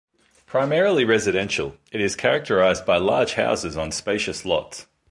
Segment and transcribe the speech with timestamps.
[0.47, 4.87] Primarily residential, it is characterized by large houses on spacious lots.